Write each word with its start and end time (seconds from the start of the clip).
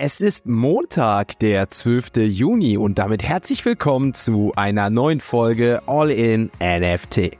Es 0.00 0.20
ist 0.20 0.46
Montag, 0.46 1.40
der 1.40 1.70
12. 1.70 2.18
Juni 2.28 2.76
und 2.76 3.00
damit 3.00 3.24
herzlich 3.24 3.64
willkommen 3.64 4.14
zu 4.14 4.52
einer 4.54 4.90
neuen 4.90 5.18
Folge 5.18 5.82
All 5.88 6.12
in 6.12 6.52
NFT. 6.62 7.36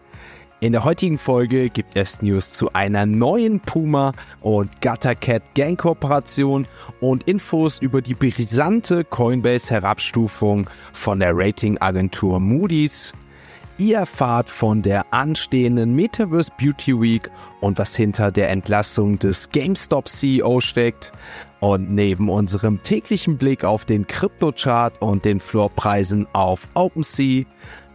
In 0.59 0.73
der 0.73 0.83
heutigen 0.83 1.19
Folge 1.19 1.71
gibt 1.71 1.97
es 1.97 2.21
News 2.21 2.55
zu 2.55 2.73
einer 2.73 3.07
neuen 3.07 3.61
Puma 3.61 4.13
und 4.41 4.83
Guttercat 4.83 5.55
Gang 5.55 5.79
Kooperation 5.79 6.67
und 7.01 7.29
Infos 7.29 7.79
über 7.79 8.03
die 8.03 8.15
brisante 8.15 9.05
Coinbase 9.05 9.73
Herabstufung 9.73 10.69
von 10.93 11.21
der 11.21 11.37
Ratingagentur 11.37 12.41
Moody's. 12.41 13.13
Ihr 13.81 13.99
erfahrt 13.99 14.51
von 14.51 14.83
der 14.83 15.15
anstehenden 15.15 15.95
Metaverse 15.95 16.51
Beauty 16.59 17.01
Week 17.01 17.31
und 17.61 17.79
was 17.79 17.95
hinter 17.95 18.33
der 18.33 18.51
Entlassung 18.51 19.21
des 19.21 19.51
GameStop 19.51 20.09
CEO 20.09 20.59
steckt. 20.59 21.13
Und 21.61 21.91
neben 21.91 22.29
unserem 22.29 22.83
täglichen 22.83 23.37
Blick 23.37 23.65
auf 23.65 23.85
den 23.85 24.07
Kryptochart 24.07 25.03
und 25.03 25.25
den 25.25 25.41
Floorpreisen 25.41 26.27
auf 26.33 26.69
OpenSea 26.75 27.45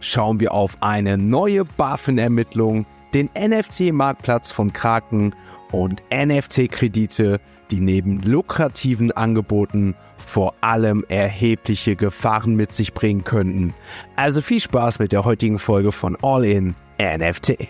schauen 0.00 0.38
wir 0.38 0.52
auf 0.52 0.76
eine 0.80 1.16
neue 1.16 1.64
BaFin-Ermittlung, 1.64 2.84
den 3.14 3.30
NFT-Marktplatz 3.38 4.52
von 4.52 4.72
Kraken 4.72 5.34
und 5.72 6.02
NFT-Kredite, 6.12 7.40
die 7.70 7.80
neben 7.80 8.20
lukrativen 8.22 9.12
Angeboten 9.12 9.94
vor 10.18 10.54
allem 10.60 11.04
erhebliche 11.08 11.96
Gefahren 11.96 12.54
mit 12.54 12.70
sich 12.70 12.92
bringen 12.92 13.24
könnten. 13.24 13.72
Also 14.16 14.42
viel 14.42 14.60
Spaß 14.60 14.98
mit 14.98 15.12
der 15.12 15.24
heutigen 15.24 15.58
Folge 15.58 15.90
von 15.90 16.16
All 16.22 16.44
in 16.44 16.74
NFT 17.00 17.68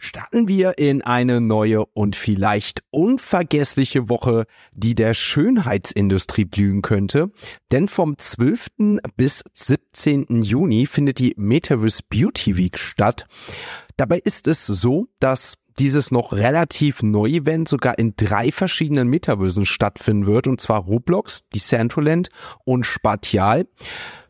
starten 0.00 0.48
wir 0.48 0.78
in 0.78 1.02
eine 1.02 1.40
neue 1.40 1.84
und 1.84 2.16
vielleicht 2.16 2.82
unvergessliche 2.90 4.08
Woche, 4.08 4.46
die 4.72 4.94
der 4.94 5.14
Schönheitsindustrie 5.14 6.46
blühen 6.46 6.82
könnte. 6.82 7.30
Denn 7.70 7.86
vom 7.86 8.16
12. 8.18 8.68
bis 9.16 9.44
17. 9.52 10.42
Juni 10.42 10.86
findet 10.86 11.18
die 11.18 11.34
Metaverse 11.36 12.02
Beauty 12.08 12.56
Week 12.56 12.78
statt. 12.78 13.26
Dabei 13.96 14.18
ist 14.18 14.48
es 14.48 14.66
so, 14.66 15.08
dass 15.20 15.58
dieses 15.78 16.10
noch 16.10 16.32
relativ 16.32 17.02
neue 17.02 17.36
Event 17.36 17.68
sogar 17.68 17.98
in 17.98 18.14
drei 18.16 18.52
verschiedenen 18.52 19.08
Metaversen 19.08 19.66
stattfinden 19.66 20.26
wird, 20.26 20.46
und 20.46 20.60
zwar 20.60 20.80
Roblox, 20.80 21.48
Decentraland 21.54 22.28
und 22.64 22.84
Spatial. 22.84 23.66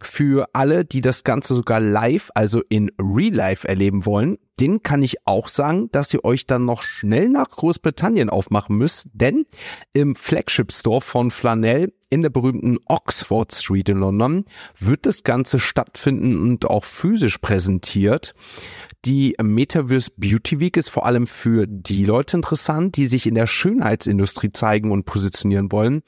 Für 0.02 0.48
alle, 0.54 0.84
die 0.84 1.02
das 1.02 1.24
Ganze 1.24 1.54
sogar 1.54 1.80
live, 1.80 2.30
also 2.34 2.62
in 2.68 2.90
Real 2.98 3.34
Life 3.34 3.68
erleben 3.68 4.06
wollen, 4.06 4.38
den 4.60 4.82
kann 4.82 5.02
ich 5.02 5.26
auch 5.26 5.48
sagen, 5.48 5.88
dass 5.90 6.12
ihr 6.12 6.24
euch 6.24 6.46
dann 6.46 6.66
noch 6.66 6.82
schnell 6.82 7.30
nach 7.30 7.48
Großbritannien 7.48 8.28
aufmachen 8.28 8.76
müsst, 8.76 9.08
denn 9.14 9.46
im 9.94 10.14
Flagship 10.14 10.70
Store 10.70 11.00
von 11.00 11.30
Flanell 11.30 11.94
in 12.10 12.22
der 12.22 12.30
berühmten 12.30 12.76
Oxford 12.86 13.54
Street 13.54 13.88
in 13.88 13.98
London 13.98 14.44
wird 14.78 15.06
das 15.06 15.22
Ganze 15.22 15.60
stattfinden 15.60 16.42
und 16.42 16.68
auch 16.68 16.84
physisch 16.84 17.38
präsentiert. 17.38 18.34
Die 19.06 19.34
Metaverse 19.40 20.10
Beauty 20.16 20.60
Week 20.60 20.76
ist 20.76 20.90
vor 20.90 21.06
allem 21.06 21.26
für 21.26 21.66
die 21.66 22.04
Leute 22.04 22.36
interessant, 22.36 22.96
die 22.96 23.06
sich 23.06 23.26
in 23.26 23.34
der 23.34 23.46
Schönheitsindustrie 23.46 24.52
zeigen 24.52 24.90
und 24.90 25.06
positionieren 25.06 25.72
wollen. 25.72 26.02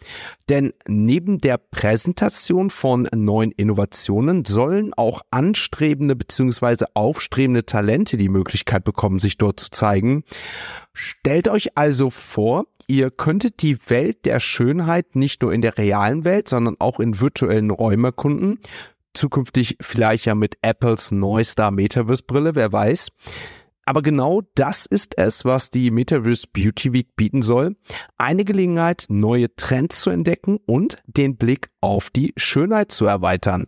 Denn 0.50 0.74
neben 0.86 1.38
der 1.38 1.56
Präsentation 1.56 2.68
von 2.68 3.08
neuen 3.14 3.52
Innovationen 3.52 3.81
sollen 4.44 4.94
auch 4.94 5.22
anstrebende 5.30 6.16
bzw. 6.16 6.86
aufstrebende 6.94 7.66
Talente 7.66 8.16
die 8.16 8.28
Möglichkeit 8.28 8.84
bekommen, 8.84 9.18
sich 9.18 9.38
dort 9.38 9.60
zu 9.60 9.70
zeigen. 9.70 10.24
Stellt 10.92 11.48
euch 11.48 11.76
also 11.76 12.10
vor, 12.10 12.66
ihr 12.86 13.10
könntet 13.10 13.62
die 13.62 13.78
Welt 13.88 14.24
der 14.24 14.40
Schönheit 14.40 15.16
nicht 15.16 15.42
nur 15.42 15.52
in 15.52 15.60
der 15.60 15.78
realen 15.78 16.24
Welt, 16.24 16.48
sondern 16.48 16.76
auch 16.78 17.00
in 17.00 17.20
virtuellen 17.20 17.70
Räumen 17.70 18.04
erkunden 18.04 18.58
zukünftig 19.14 19.76
vielleicht 19.80 20.26
ja 20.26 20.34
mit 20.34 20.56
Apples 20.62 21.10
neuester 21.10 21.70
Metaverse-Brille, 21.70 22.54
wer 22.54 22.72
weiß. 22.72 23.08
Aber 23.84 24.02
genau 24.02 24.42
das 24.54 24.86
ist 24.86 25.18
es, 25.18 25.44
was 25.44 25.70
die 25.70 25.90
Metaverse 25.90 26.46
Beauty 26.52 26.92
Week 26.92 27.16
bieten 27.16 27.42
soll. 27.42 27.76
Eine 28.16 28.44
Gelegenheit, 28.44 29.06
neue 29.08 29.54
Trends 29.56 30.02
zu 30.02 30.10
entdecken 30.10 30.58
und 30.66 31.02
den 31.06 31.36
Blick 31.36 31.70
auf 31.80 32.10
die 32.10 32.32
Schönheit 32.36 32.92
zu 32.92 33.06
erweitern. 33.06 33.66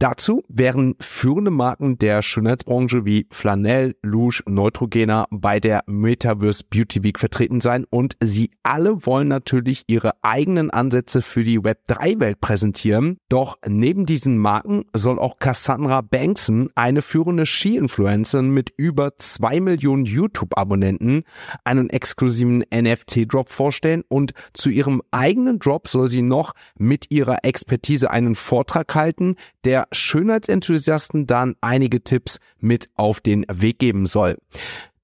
Dazu 0.00 0.42
wären 0.48 0.94
führende 0.98 1.50
Marken 1.50 1.98
der 1.98 2.22
Schönheitsbranche 2.22 3.04
wie 3.04 3.26
Flanell, 3.30 3.96
Luge, 4.00 4.42
Neutrogena 4.46 5.26
bei 5.30 5.60
der 5.60 5.82
Metaverse 5.84 6.64
Beauty 6.70 7.02
Week 7.04 7.18
vertreten 7.18 7.60
sein 7.60 7.84
und 7.90 8.16
sie 8.22 8.50
alle 8.62 9.04
wollen 9.04 9.28
natürlich 9.28 9.84
ihre 9.88 10.12
eigenen 10.22 10.70
Ansätze 10.70 11.20
für 11.20 11.44
die 11.44 11.60
Web3-Welt 11.60 12.40
präsentieren. 12.40 13.18
Doch 13.28 13.58
neben 13.66 14.06
diesen 14.06 14.38
Marken 14.38 14.86
soll 14.94 15.18
auch 15.18 15.38
Cassandra 15.38 16.00
Bankson, 16.00 16.70
eine 16.74 17.02
führende 17.02 17.44
Ski-Influencerin 17.44 18.48
mit 18.48 18.72
über 18.78 19.18
zwei 19.18 19.60
Millionen 19.60 20.06
YouTube-Abonnenten, 20.06 21.24
einen 21.62 21.90
exklusiven 21.90 22.64
NFT-Drop 22.74 23.50
vorstellen 23.50 24.04
und 24.08 24.32
zu 24.54 24.70
ihrem 24.70 25.02
eigenen 25.10 25.58
Drop 25.58 25.88
soll 25.88 26.08
sie 26.08 26.22
noch 26.22 26.54
mit 26.78 27.10
ihrer 27.10 27.44
Expertise 27.44 28.10
einen 28.10 28.34
Vortrag 28.34 28.94
halten, 28.94 29.36
der 29.64 29.89
Schönheitsenthusiasten 29.92 31.26
dann 31.26 31.56
einige 31.60 32.02
Tipps 32.02 32.40
mit 32.58 32.88
auf 32.94 33.20
den 33.20 33.44
Weg 33.50 33.78
geben 33.78 34.06
soll. 34.06 34.36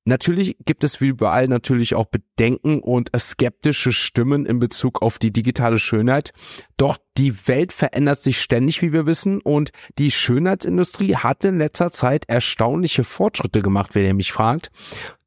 Natürlich 0.09 0.57
gibt 0.65 0.85
es 0.85 1.01
wie 1.01 1.09
überall 1.09 1.49
natürlich 1.49 1.97
auch 1.97 2.07
Bedenken 2.07 2.79
und 2.79 3.11
skeptische 3.19 3.91
Stimmen 3.91 4.47
in 4.47 4.61
Bezug 4.61 5.03
auf 5.03 5.19
die 5.19 5.33
digitale 5.33 5.81
Schönheit. 5.81 6.33
Doch 6.77 6.97
die 7.19 7.49
Welt 7.49 7.73
verändert 7.73 8.21
sich 8.21 8.41
ständig, 8.41 8.83
wie 8.83 8.93
wir 8.93 9.05
wissen, 9.05 9.41
und 9.41 9.73
die 9.99 10.13
Schönheitsindustrie 10.13 11.17
hat 11.17 11.45
in 11.45 11.59
letzter 11.59 11.91
Zeit 11.91 12.25
erstaunliche 12.29 13.03
Fortschritte 13.03 13.63
gemacht, 13.63 13.97
wenn 13.97 14.05
ihr 14.05 14.15
mich 14.15 14.31
fragt. 14.31 14.71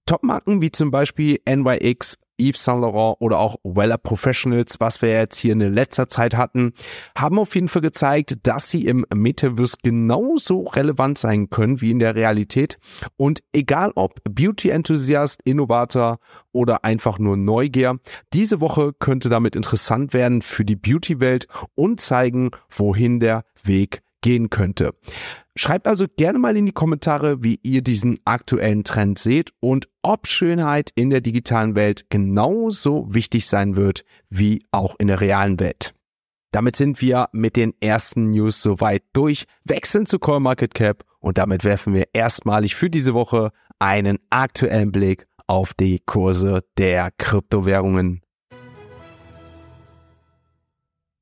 Topmarken 0.05 0.61
wie 0.61 0.71
zum 0.71 0.91
Beispiel 0.91 1.41
NYX, 1.45 2.17
Yves 2.39 2.63
Saint 2.63 2.81
Laurent 2.81 3.17
oder 3.19 3.39
auch 3.39 3.57
Weller 3.63 3.97
Professionals, 3.97 4.79
was 4.79 5.01
wir 5.01 5.09
jetzt 5.09 5.37
hier 5.37 5.53
in 5.53 5.59
letzter 5.59 6.07
Zeit 6.07 6.35
hatten, 6.35 6.73
haben 7.17 7.39
auf 7.39 7.55
jeden 7.55 7.67
Fall 7.67 7.81
gezeigt, 7.81 8.37
dass 8.43 8.69
sie 8.69 8.85
im 8.85 9.05
Metaverse 9.13 9.77
genauso 9.83 10.63
relevant 10.63 11.17
sein 11.17 11.49
können 11.49 11.81
wie 11.81 11.91
in 11.91 11.99
der 11.99 12.15
Realität. 12.15 12.77
Und 13.17 13.41
egal 13.53 13.91
ob 13.95 14.21
Beauty-Enthusiast, 14.23 15.41
Innovator 15.43 16.19
oder 16.51 16.83
einfach 16.83 17.19
nur 17.19 17.37
Neugier, 17.37 17.99
diese 18.33 18.61
Woche 18.61 18.93
könnte 18.93 19.29
damit 19.29 19.55
interessant 19.55 20.13
werden 20.13 20.41
für 20.41 20.65
die 20.65 20.75
Beauty-Welt 20.75 21.47
und 21.75 21.99
zeigen, 21.99 22.51
wohin 22.69 23.19
der 23.19 23.43
Weg 23.63 24.01
gehen 24.21 24.49
könnte. 24.49 24.93
Schreibt 25.61 25.87
also 25.87 26.05
gerne 26.15 26.39
mal 26.39 26.55
in 26.55 26.67
die 26.67 26.71
Kommentare, 26.71 27.43
wie 27.43 27.59
ihr 27.63 27.81
diesen 27.81 28.17
aktuellen 28.23 28.85
Trend 28.85 29.19
seht 29.19 29.51
und 29.59 29.89
ob 30.01 30.25
Schönheit 30.25 30.89
in 30.95 31.09
der 31.09 31.19
digitalen 31.19 31.75
Welt 31.75 32.09
genauso 32.09 33.13
wichtig 33.13 33.45
sein 33.45 33.75
wird 33.75 34.05
wie 34.29 34.63
auch 34.71 34.95
in 34.99 35.07
der 35.07 35.19
realen 35.19 35.59
Welt. 35.59 35.93
Damit 36.53 36.77
sind 36.77 37.01
wir 37.01 37.27
mit 37.33 37.57
den 37.57 37.73
ersten 37.81 38.29
News 38.29 38.61
soweit 38.61 39.03
durch, 39.11 39.47
wechseln 39.65 40.05
zu 40.05 40.17
CoinMarketCap 40.17 41.03
und 41.19 41.37
damit 41.37 41.65
werfen 41.65 41.93
wir 41.93 42.07
erstmalig 42.13 42.75
für 42.75 42.89
diese 42.89 43.13
Woche 43.13 43.51
einen 43.79 44.17
aktuellen 44.29 44.93
Blick 44.93 45.27
auf 45.45 45.73
die 45.73 45.99
Kurse 46.05 46.63
der 46.77 47.11
Kryptowährungen. 47.17 48.21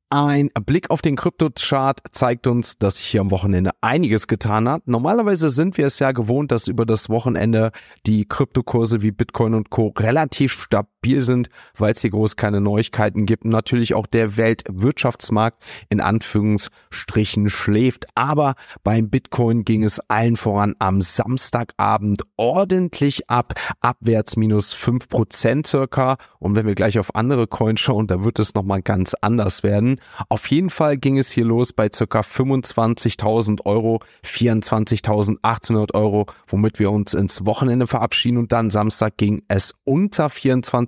Ein 0.10 0.52
Blick 0.66 0.90
auf 0.90 1.02
den 1.02 1.18
Kryptochart 1.18 2.00
zeigt 2.14 2.48
uns, 2.48 2.78
dass 2.78 2.96
sich 2.98 3.08
hier 3.08 3.20
am 3.20 3.30
Wochenende 3.30 3.72
einiges 3.82 4.28
getan 4.28 4.70
hat. 4.70 4.88
Normalerweise 4.88 5.50
sind 5.50 5.78
wir 5.78 5.86
es 5.86 6.00
ja 6.00 6.14
gewohnt, 6.14 6.52
dass 6.52 6.70
über 6.70 6.86
das 6.86 7.10
Wochenende 7.10 7.72
die 8.06 8.26
Kryptokurse 8.26 9.02
wie 9.02 9.12
Bitcoin 9.12 9.54
und 9.54 9.70
Co. 9.70 9.94
relativ 9.98 10.54
stabil 10.54 10.97
sind, 11.16 11.50
weil 11.78 11.94
es 11.94 12.02
hier 12.02 12.12
groß 12.12 12.36
keine 12.36 12.62
Neuigkeiten 12.62 13.26
gibt. 13.26 13.46
Und 13.46 13.52
natürlich 13.52 13.94
auch 13.94 14.08
der 14.08 14.38
Weltwirtschaftsmarkt 14.38 15.64
in 15.90 16.02
Anführungsstrichen 16.02 17.50
schläft. 17.50 18.08
Aber 18.16 18.56
beim 18.84 19.10
Bitcoin 19.10 19.64
ging 19.64 19.84
es 19.84 20.00
allen 20.10 20.36
voran 20.36 20.76
am 20.80 21.02
Samstagabend 21.02 22.24
ordentlich 22.36 23.30
ab, 23.30 23.54
abwärts 23.82 24.38
minus 24.38 24.74
fünf 24.74 25.10
Prozent 25.10 25.68
circa. 25.68 26.18
Und 26.40 26.56
wenn 26.56 26.66
wir 26.66 26.76
gleich 26.76 27.00
auf 27.00 27.16
andere 27.16 27.48
Coins 27.48 27.80
schauen, 27.80 28.08
da 28.08 28.24
wird 28.24 28.40
es 28.40 28.54
nochmal 28.54 28.82
ganz 28.82 29.14
anders 29.22 29.64
werden. 29.64 29.96
Auf 30.30 30.50
jeden 30.50 30.70
Fall 30.70 30.98
ging 30.98 31.18
es 31.18 31.32
hier 31.32 31.46
los 31.46 31.74
bei 31.74 31.90
circa 31.94 32.22
25.000 32.22 33.66
Euro, 33.66 34.02
24.800 34.24 35.94
Euro, 35.94 36.26
womit 36.48 36.80
wir 36.80 36.92
uns 36.92 37.14
ins 37.14 37.46
Wochenende 37.46 37.88
verabschieden 37.88 38.38
und 38.38 38.52
dann 38.52 38.70
Samstag 38.70 39.18
ging 39.18 39.42
es 39.48 39.74
unter 39.84 40.28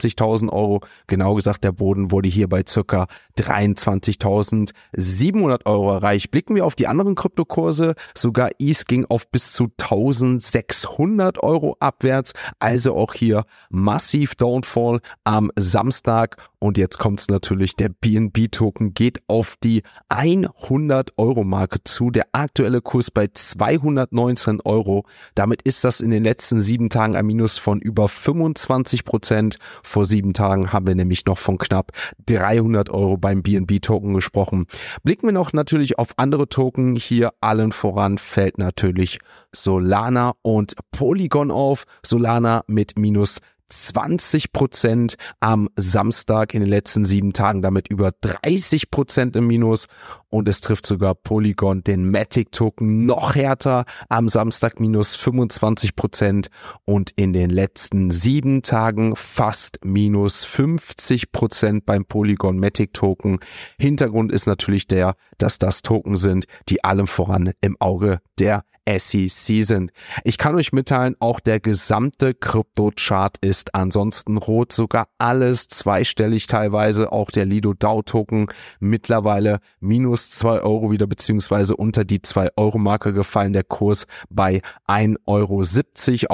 24.000 0.09 0.51
Euro. 0.51 0.81
Genau 1.07 1.35
gesagt, 1.35 1.63
der 1.63 1.71
Boden 1.71 2.11
wurde 2.11 2.27
hier 2.29 2.49
bei 2.49 2.63
circa 2.67 3.07
23.700 3.37 5.65
Euro 5.65 5.91
erreicht. 5.91 6.31
Blicken 6.31 6.55
wir 6.55 6.65
auf 6.65 6.73
die 6.75 6.87
anderen 6.87 7.15
Kryptokurse, 7.15 7.95
sogar 8.15 8.49
ETH 8.59 8.85
ging 8.87 9.05
auf 9.05 9.29
bis 9.29 9.53
zu 9.53 9.67
1.600 9.79 11.39
Euro 11.39 11.77
abwärts, 11.79 12.33
also 12.59 12.95
auch 12.95 13.13
hier 13.13 13.45
massiv 13.69 14.35
Downfall 14.35 14.99
am 15.23 15.51
Samstag 15.55 16.49
Und 16.59 16.77
jetzt 16.77 16.99
kommt 16.99 17.21
es 17.21 17.29
natürlich, 17.29 17.77
der 17.77 17.87
BNB-Token 17.87 18.93
geht 18.93 19.21
auf 19.27 19.55
die 19.63 19.83
100-Euro-Marke 20.09 21.85
zu. 21.85 22.11
Der 22.11 22.27
aktuelle 22.33 22.81
Kurs 22.81 23.11
bei 23.11 23.27
219 23.27 24.59
Euro. 24.65 25.05
Damit 25.35 25.61
ist 25.61 25.85
das 25.85 26.01
in 26.01 26.11
den 26.11 26.23
letzten 26.23 26.59
sieben 26.59 26.89
Tagen 26.89 27.15
ein 27.15 27.25
Minus 27.25 27.57
von 27.57 27.79
über 27.79 28.09
25 28.09 29.05
Prozent. 29.05 29.57
Vor 29.83 30.03
sieben 30.03 30.33
Tagen 30.33 30.73
haben 30.73 30.85
wir 30.85 30.95
nämlich 30.95 31.25
noch 31.25 31.37
von 31.37 31.57
knapp 31.57 31.93
300 32.25 32.89
Euro 32.89 33.15
beim 33.15 33.41
BNB-Token 33.41 34.13
gesprochen. 34.13 34.65
Blicken 35.03 35.27
wir 35.27 35.33
noch 35.33 35.53
natürlich 35.53 35.97
auf 35.97 36.09
andere 36.17 36.49
Token. 36.49 36.97
Hier 36.97 37.31
allen 37.39 37.71
voran 37.71 38.17
fällt 38.17 38.57
natürlich 38.57 39.19
Solana 39.53 40.33
und 40.41 40.75
Polygon 40.91 41.51
auf. 41.51 41.85
Solana 42.03 42.65
mit 42.67 42.99
minus 42.99 43.39
20 43.69 44.51
Prozent 44.51 45.15
am 45.39 45.69
Samstag 45.75 46.53
in 46.53 46.61
den 46.61 46.69
letzten 46.69 47.05
sieben 47.05 47.33
Tagen, 47.33 47.61
damit 47.61 47.87
über 47.87 48.11
30 48.21 48.91
Prozent 48.91 49.35
im 49.35 49.47
Minus. 49.47 49.87
Und 50.29 50.47
es 50.47 50.61
trifft 50.61 50.85
sogar 50.85 51.15
Polygon, 51.15 51.83
den 51.83 52.11
Matic 52.11 52.51
Token, 52.51 53.05
noch 53.05 53.33
härter 53.33 53.85
am 54.09 54.27
Samstag 54.27 54.79
minus 54.79 55.15
25 55.15 55.95
Prozent 55.95 56.49
und 56.85 57.09
in 57.11 57.33
den 57.33 57.49
letzten 57.49 58.11
sieben 58.11 58.61
Tagen 58.61 59.15
fast 59.15 59.79
minus 59.83 60.45
50 60.45 61.31
Prozent 61.31 61.85
beim 61.87 62.05
Polygon 62.05 62.59
Matic 62.59 62.93
Token. 62.93 63.39
Hintergrund 63.79 64.31
ist 64.31 64.45
natürlich 64.45 64.85
der, 64.85 65.15
dass 65.39 65.57
das 65.57 65.81
Token 65.81 66.15
sind, 66.15 66.45
die 66.69 66.83
allem 66.83 67.07
voran 67.07 67.53
im 67.61 67.75
Auge 67.79 68.19
der 68.37 68.65
SEC 68.87 69.63
sind. 69.63 69.91
Ich 70.23 70.37
kann 70.37 70.55
euch 70.55 70.71
mitteilen, 70.71 71.15
auch 71.19 71.39
der 71.39 71.59
gesamte 71.59 72.33
Krypto-Chart 72.33 73.37
ist 73.41 73.75
ansonsten 73.75 74.37
rot, 74.37 74.71
sogar 74.73 75.07
alles 75.17 75.67
zweistellig 75.67 76.47
teilweise, 76.47 77.11
auch 77.11 77.31
der 77.31 77.45
Lido 77.45 77.73
DAO 77.73 78.01
Token 78.01 78.47
mittlerweile 78.79 79.59
minus 79.79 80.29
zwei 80.31 80.61
Euro 80.61 80.91
wieder 80.91 81.07
beziehungsweise 81.07 81.75
unter 81.75 82.03
die 82.03 82.21
zwei 82.21 82.49
Euro 82.55 82.77
Marke 82.77 83.13
gefallen, 83.13 83.53
der 83.53 83.63
Kurs 83.63 84.05
bei 84.29 84.61
1,70 84.87 85.17
Euro. 85.25 85.63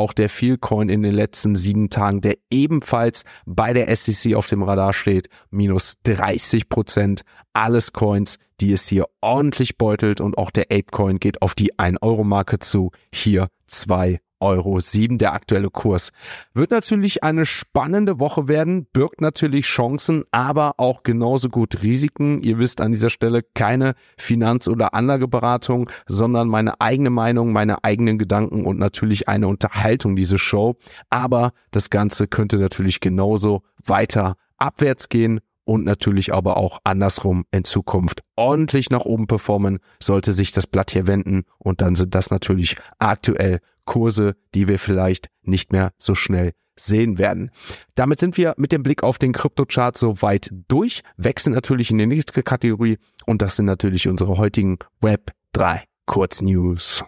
Auch 0.06 0.14
der 0.14 0.30
Feelcoin 0.30 0.90
in 0.90 1.04
den 1.04 1.14
letzten 1.14 1.56
sieben 1.56 1.90
Tagen, 1.90 2.22
der 2.22 2.38
ebenfalls 2.50 3.24
bei 3.46 3.74
der 3.74 3.94
SEC 3.96 4.36
auf 4.36 4.48
dem 4.48 4.64
Radar 4.64 4.94
steht, 4.94 5.30
minus 5.50 5.96
30 6.04 6.70
Prozent. 6.70 7.22
Alles 7.54 7.94
Coins, 7.94 8.38
die 8.62 8.72
es 8.72 8.88
hier 8.88 9.08
ordentlich 9.22 9.78
beutelt 9.78 10.22
und 10.22 10.38
auch 10.38 10.52
der 10.52 10.66
Apecoin 10.66 11.20
geht 11.20 11.42
auf 11.42 11.56
die 11.56 11.74
1-Euro-Marke 11.74 12.60
zu. 12.60 12.92
Hier 13.12 13.50
2 13.68 14.20
Euro 14.40 14.80
7 14.80 15.18
der 15.18 15.34
aktuelle 15.34 15.70
Kurs. 15.70 16.12
Wird 16.54 16.72
natürlich 16.72 17.24
eine 17.24 17.46
spannende 17.46 18.20
Woche 18.20 18.48
werden, 18.48 18.86
birgt 18.86 19.22
natürlich 19.22 19.66
Chancen, 19.66 20.24
aber 20.32 20.76
auch 20.78 21.04
genauso 21.04 21.50
gut 21.50 21.82
Risiken. 21.84 22.42
Ihr 22.42 22.60
wisst 22.60 22.82
an 22.82 22.92
dieser 22.92 23.10
Stelle 23.10 23.44
keine 23.44 23.96
Finanz- 24.18 24.68
oder 24.68 24.94
Anlageberatung, 24.94 25.90
sondern 26.06 26.48
meine 26.48 26.80
eigene 26.82 27.10
Meinung, 27.10 27.54
meine 27.54 27.84
eigenen 27.84 28.18
Gedanken 28.18 28.66
und 28.66 28.78
natürlich 28.78 29.28
eine 29.30 29.48
Unterhaltung, 29.48 30.16
diese 30.16 30.38
Show. 30.38 30.76
Aber 31.10 31.54
das 31.72 31.90
Ganze 31.90 32.28
könnte 32.28 32.58
natürlich 32.58 33.00
genauso 33.00 33.64
weiter 33.84 34.36
abwärts 34.58 35.10
gehen 35.10 35.40
und 35.66 35.84
natürlich 35.84 36.34
aber 36.34 36.58
auch 36.58 36.80
andersrum 36.84 37.46
in 37.52 37.64
Zukunft 37.64 38.22
ordentlich 38.36 38.90
nach 38.90 39.06
oben 39.06 39.28
performen, 39.28 39.80
sollte 40.02 40.32
sich 40.32 40.52
das 40.52 40.68
Blatt 40.68 40.92
hier 40.92 41.08
wenden 41.08 41.44
und 41.58 41.82
dann 41.82 41.96
sind 41.96 42.16
das 42.16 42.32
natürlich 42.32 42.78
aktuell 43.00 43.60
Kurse, 43.86 44.36
die 44.54 44.68
wir 44.68 44.80
vielleicht 44.80 45.28
nicht 45.44 45.72
mehr 45.72 45.92
so 45.98 46.16
schnell 46.16 46.54
sehen 46.76 47.18
werden. 47.18 47.52
Damit 47.96 48.20
sind 48.20 48.38
wir 48.38 48.54
mit 48.58 48.72
dem 48.72 48.84
Blick 48.84 49.04
auf 49.04 49.18
den 49.18 49.34
Kryptochart 49.34 49.98
soweit 49.98 50.52
durch, 50.68 51.02
wechseln 51.18 51.54
natürlich 51.54 51.92
in 51.92 51.98
die 51.98 52.06
nächste 52.06 52.44
Kategorie 52.44 52.98
und 53.26 53.42
das 53.42 53.56
sind 53.56 53.66
natürlich 53.66 54.08
unsere 54.08 54.38
heutigen 54.38 54.78
Web 55.02 55.32
3 55.54 55.84
Kurznews. 56.06 57.06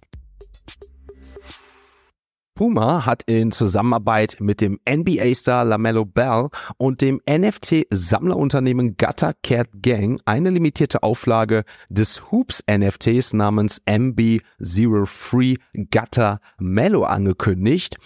Puma 2.58 3.06
hat 3.06 3.22
in 3.28 3.52
Zusammenarbeit 3.52 4.38
mit 4.40 4.62
dem 4.62 4.80
NBA-Star 4.90 5.64
LaMelo 5.64 6.06
Bell 6.06 6.50
und 6.78 7.02
dem 7.02 7.22
NFT-Sammlerunternehmen 7.30 8.98
Gutter 8.98 9.36
Cat 9.44 9.68
Gang 9.84 10.20
eine 10.26 10.50
limitierte 10.50 11.04
Auflage 11.04 11.66
des 11.90 12.32
Hoops-NFTs 12.32 13.34
namens 13.34 13.80
MB03 13.86 15.60
Gutter 15.92 16.40
Mello 16.58 17.04
angekündigt. 17.04 17.98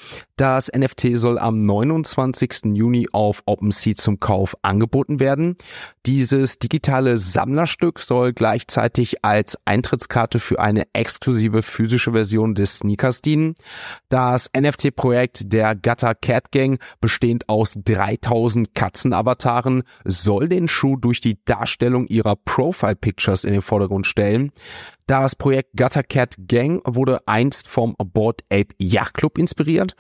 Das 0.42 0.72
NFT 0.76 1.10
soll 1.14 1.38
am 1.38 1.66
29. 1.66 2.74
Juni 2.74 3.08
auf 3.12 3.44
OpenSea 3.46 3.94
zum 3.94 4.20
Kauf 4.20 4.56
angeboten 4.64 5.20
werden. 5.20 5.56
Dieses 6.08 6.58
digitale 6.58 7.20
Sammlerstück 7.20 8.00
soll 8.00 8.34
gleichzeitig 8.34 9.24
als 9.24 9.56
Eintrittskarte 9.66 10.40
für 10.40 10.60
eine 10.60 10.88
exklusive 10.94 11.62
physische 11.62 12.14
Version 12.14 12.56
des 12.56 12.80
Sneakers 12.80 13.22
dienen. 13.22 13.54
Das 14.10 14.50
NFT-Projekt 14.58 15.54
der 15.54 15.76
Gutter 15.76 16.16
Cat 16.16 16.52
Gang, 16.52 16.82
bestehend 17.02 17.48
aus 17.48 17.76
3000 17.76 18.74
Katzenavataren, 18.74 19.84
soll 20.06 20.50
den 20.50 20.68
Schuh 20.68 20.96
durch 20.96 21.22
die 21.22 21.38
Darstellung 21.46 22.08
ihrer 22.08 22.36
Profile 22.36 22.96
Pictures 22.96 23.44
in 23.44 23.52
den 23.54 23.62
Vordergrund 23.62 24.08
stellen. 24.08 24.52
Das 25.12 25.36
Projekt 25.36 25.72
Gutter 25.76 26.04
Cat 26.04 26.36
Gang 26.48 26.82
wurde 26.86 27.28
einst 27.28 27.68
vom 27.68 27.96
Board 27.98 28.44
Ape 28.50 28.74
Yacht 28.80 29.16
Club 29.16 29.38
inspiriert. 29.38 29.94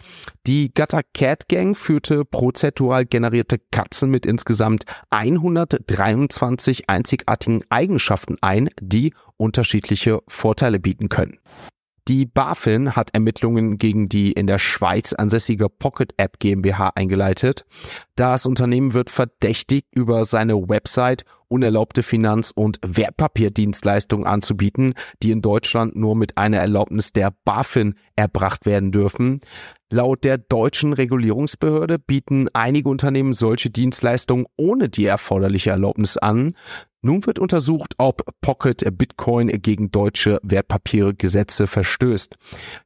Die 0.47 0.73
Gutter 0.73 1.01
Cat 1.13 1.47
Gang 1.47 1.75
führte 1.75 2.25
prozedural 2.25 3.05
generierte 3.05 3.59
Katzen 3.71 4.09
mit 4.09 4.25
insgesamt 4.25 4.85
123 5.09 6.89
einzigartigen 6.89 7.63
Eigenschaften 7.69 8.37
ein, 8.41 8.69
die 8.81 9.13
unterschiedliche 9.37 10.21
Vorteile 10.27 10.79
bieten 10.79 11.09
können. 11.09 11.39
Die 12.07 12.25
BaFin 12.25 12.95
hat 12.95 13.13
Ermittlungen 13.13 13.77
gegen 13.77 14.09
die 14.09 14.31
in 14.31 14.47
der 14.47 14.57
Schweiz 14.57 15.13
ansässige 15.13 15.69
Pocket 15.69 16.13
App 16.17 16.39
GmbH 16.39 16.91
eingeleitet. 16.95 17.63
Das 18.15 18.47
Unternehmen 18.47 18.93
wird 18.95 19.11
verdächtigt, 19.11 19.87
über 19.91 20.25
seine 20.25 20.67
Website 20.67 21.25
unerlaubte 21.47 22.01
Finanz- 22.01 22.51
und 22.55 22.79
Wertpapierdienstleistungen 22.81 24.25
anzubieten, 24.25 24.93
die 25.21 25.31
in 25.31 25.41
Deutschland 25.41 25.95
nur 25.95 26.15
mit 26.15 26.37
einer 26.37 26.57
Erlaubnis 26.57 27.13
der 27.13 27.33
BaFin 27.45 27.95
erbracht 28.15 28.65
werden 28.65 28.91
dürfen. 28.91 29.41
Laut 29.93 30.23
der 30.23 30.37
deutschen 30.37 30.93
Regulierungsbehörde 30.93 31.99
bieten 31.99 32.47
einige 32.53 32.87
Unternehmen 32.87 33.33
solche 33.33 33.69
Dienstleistungen 33.69 34.45
ohne 34.55 34.87
die 34.87 35.03
erforderliche 35.03 35.71
Erlaubnis 35.71 36.15
an. 36.15 36.53
Nun 37.01 37.25
wird 37.25 37.39
untersucht, 37.39 37.95
ob 37.97 38.23
Pocket 38.39 38.85
Bitcoin 38.97 39.49
gegen 39.49 39.91
deutsche 39.91 40.39
Wertpapiergesetze 40.43 41.67
verstößt. 41.67 42.37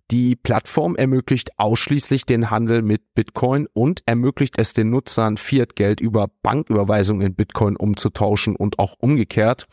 Die 0.10 0.36
Plattform 0.36 0.96
ermöglicht 0.96 1.52
ausschließlich 1.60 2.26
den 2.26 2.50
Handel 2.50 2.82
mit 2.82 3.14
Bitcoin 3.14 3.68
und 3.74 4.02
ermöglicht 4.08 4.56
es 4.58 4.74
den 4.74 4.90
Nutzern, 4.90 5.38
Fiat-Geld 5.38 6.00
über 6.00 6.32
Banküberweisungen 6.42 7.28
in 7.28 7.36
Bitcoin 7.36 7.76
umzutauschen 7.76 8.56
und 8.56 8.80
auch 8.80 8.96
umgekehrt. 8.98 9.68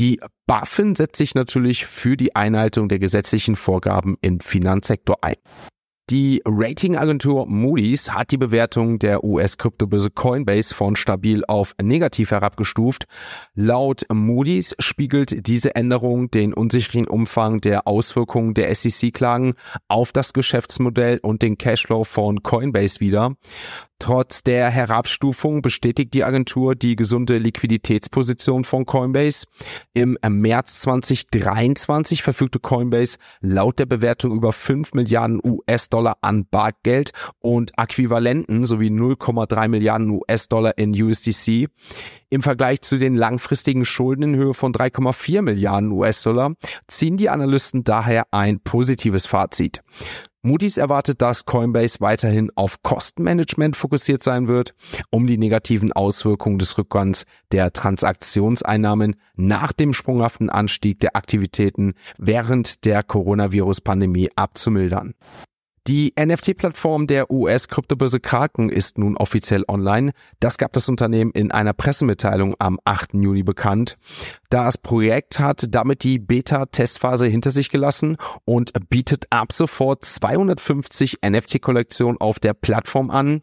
Die 0.00 0.18
BaFin 0.48 0.96
setzt 0.96 1.18
sich 1.18 1.36
natürlich 1.36 1.86
für 1.86 2.16
die 2.16 2.34
Einhaltung 2.34 2.88
der 2.88 2.98
gesetzlichen 2.98 3.54
Vorgaben 3.54 4.16
im 4.22 4.40
Finanzsektor 4.40 5.18
ein. 5.22 5.36
Die 6.10 6.42
Ratingagentur 6.44 7.46
Moody's 7.46 8.12
hat 8.12 8.30
die 8.30 8.36
Bewertung 8.36 8.98
der 8.98 9.24
US-Kryptobörse 9.24 10.10
Coinbase 10.10 10.74
von 10.74 10.96
stabil 10.96 11.46
auf 11.46 11.74
negativ 11.80 12.30
herabgestuft. 12.30 13.06
Laut 13.54 14.04
Moody's 14.12 14.76
spiegelt 14.78 15.46
diese 15.48 15.74
Änderung 15.74 16.30
den 16.30 16.52
unsicheren 16.52 17.08
Umfang 17.08 17.62
der 17.62 17.88
Auswirkungen 17.88 18.52
der 18.52 18.74
SEC-Klagen 18.74 19.54
auf 19.88 20.12
das 20.12 20.34
Geschäftsmodell 20.34 21.20
und 21.22 21.40
den 21.40 21.56
Cashflow 21.56 22.04
von 22.04 22.42
Coinbase 22.42 23.00
wider. 23.00 23.36
Trotz 24.04 24.42
der 24.42 24.68
Herabstufung 24.68 25.62
bestätigt 25.62 26.12
die 26.12 26.24
Agentur 26.24 26.74
die 26.74 26.94
gesunde 26.94 27.38
Liquiditätsposition 27.38 28.64
von 28.64 28.84
Coinbase. 28.84 29.46
Im 29.94 30.18
März 30.28 30.80
2023 30.80 32.22
verfügte 32.22 32.58
Coinbase 32.58 33.16
laut 33.40 33.78
der 33.78 33.86
Bewertung 33.86 34.32
über 34.32 34.52
5 34.52 34.92
Milliarden 34.92 35.40
US-Dollar 35.42 36.18
an 36.20 36.44
Bargeld 36.44 37.12
und 37.38 37.72
Äquivalenten 37.78 38.66
sowie 38.66 38.88
0,3 38.88 39.68
Milliarden 39.68 40.10
US-Dollar 40.10 40.76
in 40.76 40.90
USDC. 40.90 41.70
Im 42.28 42.42
Vergleich 42.42 42.82
zu 42.82 42.98
den 42.98 43.14
langfristigen 43.14 43.86
Schulden 43.86 44.34
in 44.34 44.36
Höhe 44.36 44.52
von 44.52 44.74
3,4 44.74 45.40
Milliarden 45.40 45.90
US-Dollar 45.92 46.56
ziehen 46.88 47.16
die 47.16 47.30
Analysten 47.30 47.84
daher 47.84 48.26
ein 48.32 48.60
positives 48.60 49.24
Fazit. 49.24 49.80
Moody's 50.46 50.76
erwartet, 50.76 51.22
dass 51.22 51.46
Coinbase 51.46 52.02
weiterhin 52.02 52.50
auf 52.54 52.82
Kostenmanagement 52.82 53.76
fokussiert 53.76 54.22
sein 54.22 54.46
wird, 54.46 54.74
um 55.08 55.26
die 55.26 55.38
negativen 55.38 55.90
Auswirkungen 55.90 56.58
des 56.58 56.76
Rückgangs 56.76 57.24
der 57.50 57.72
Transaktionseinnahmen 57.72 59.16
nach 59.36 59.72
dem 59.72 59.94
sprunghaften 59.94 60.50
Anstieg 60.50 61.00
der 61.00 61.16
Aktivitäten 61.16 61.94
während 62.18 62.84
der 62.84 63.02
Coronavirus-Pandemie 63.02 64.28
abzumildern. 64.36 65.14
Die 65.86 66.14
NFT-Plattform 66.18 67.06
der 67.06 67.30
US-Kryptobörse 67.30 68.18
Kraken 68.18 68.70
ist 68.70 68.96
nun 68.96 69.18
offiziell 69.18 69.64
online. 69.68 70.12
Das 70.40 70.56
gab 70.56 70.72
das 70.72 70.88
Unternehmen 70.88 71.30
in 71.32 71.52
einer 71.52 71.74
Pressemitteilung 71.74 72.54
am 72.58 72.78
8. 72.86 73.12
Juni 73.12 73.42
bekannt. 73.42 73.98
Das 74.48 74.78
Projekt 74.78 75.38
hat 75.40 75.66
damit 75.74 76.02
die 76.02 76.18
Beta-Testphase 76.18 77.26
hinter 77.26 77.50
sich 77.50 77.68
gelassen 77.68 78.16
und 78.46 78.72
bietet 78.88 79.26
ab 79.28 79.52
sofort 79.52 80.06
250 80.06 81.18
NFT-Kollektionen 81.22 82.18
auf 82.18 82.38
der 82.38 82.54
Plattform 82.54 83.10
an. 83.10 83.42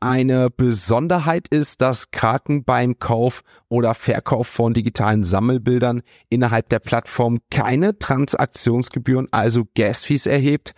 Eine 0.00 0.48
Besonderheit 0.48 1.48
ist, 1.48 1.80
dass 1.80 2.12
Kraken 2.12 2.62
beim 2.62 3.00
Kauf 3.00 3.42
oder 3.68 3.94
Verkauf 3.94 4.46
von 4.46 4.72
digitalen 4.72 5.24
Sammelbildern 5.24 6.02
innerhalb 6.28 6.68
der 6.68 6.78
Plattform 6.78 7.40
keine 7.50 7.98
Transaktionsgebühren, 7.98 9.26
also 9.32 9.64
Gas-Fees 9.74 10.26
erhebt. 10.26 10.74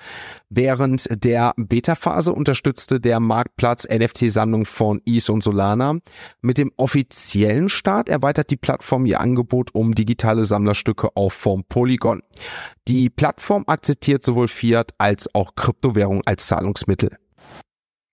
Während 0.49 1.07
der 1.23 1.53
Beta-Phase 1.59 2.33
unterstützte 2.33 2.99
der 2.99 3.21
Marktplatz 3.21 3.87
NFT-Sammlung 3.87 4.65
von 4.65 5.03
Is 5.05 5.29
und 5.29 5.43
Solana. 5.45 5.99
Mit 6.41 6.57
dem 6.57 6.73
offiziellen 6.79 7.69
Start 7.69 8.09
erweitert 8.09 8.51
die 8.51 8.57
Plattform 8.57 9.05
ihr 9.05 9.21
Angebot 9.21 9.75
um 9.75 9.95
digitale 9.95 10.45
Sammlerstücke 10.45 11.15
auf 11.15 11.35
Form 11.35 11.65
Polygon. 11.69 12.23
Die 12.89 13.11
Plattform 13.11 13.65
akzeptiert 13.67 14.25
sowohl 14.25 14.49
Fiat 14.49 14.95
als 14.97 15.35
auch 15.35 15.57
Kryptowährung 15.57 16.23
als 16.25 16.47
Zahlungsmittel. 16.47 17.20